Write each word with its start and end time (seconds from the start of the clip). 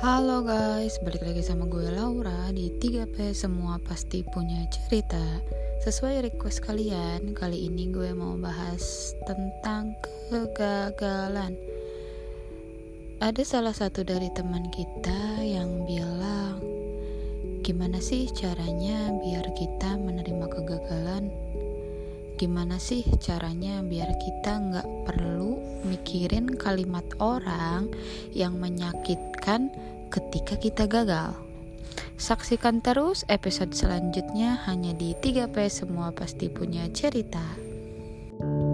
Halo 0.00 0.40
guys, 0.40 0.96
balik 1.04 1.20
lagi 1.28 1.44
sama 1.44 1.68
gue 1.68 1.92
Laura 1.92 2.48
di 2.56 2.72
3P 2.72 3.36
Semua 3.36 3.76
Pasti 3.76 4.24
Punya 4.24 4.64
Cerita 4.72 5.20
Sesuai 5.84 6.24
request 6.24 6.64
kalian, 6.64 7.36
kali 7.36 7.68
ini 7.68 7.92
gue 7.92 8.16
mau 8.16 8.32
bahas 8.40 9.12
tentang 9.28 9.92
kegagalan 10.32 11.52
Ada 13.20 13.44
salah 13.44 13.76
satu 13.76 14.00
dari 14.00 14.32
teman 14.32 14.72
kita 14.72 15.44
yang 15.44 15.84
bilang 15.84 16.64
Gimana 17.60 18.00
sih 18.00 18.32
caranya 18.32 19.12
biar 19.20 19.52
kita 19.52 20.00
menerima 20.00 20.46
kegagalan? 20.48 21.28
Gimana 22.40 22.80
sih 22.80 23.04
caranya 23.20 23.84
biar 23.84 24.16
kita 24.16 24.64
nggak 24.64 24.88
perlu 25.04 25.49
mikirin 26.00 26.56
kalimat 26.56 27.04
orang 27.20 27.92
yang 28.32 28.56
menyakitkan 28.56 29.68
ketika 30.08 30.56
kita 30.56 30.88
gagal. 30.88 31.36
Saksikan 32.16 32.80
terus 32.80 33.28
episode 33.28 33.76
selanjutnya 33.76 34.64
hanya 34.64 34.96
di 34.96 35.12
3P 35.12 35.68
Semua 35.68 36.08
Pasti 36.16 36.48
Punya 36.48 36.88
Cerita. 36.88 37.44
thank 38.40 38.64
you 38.64 38.69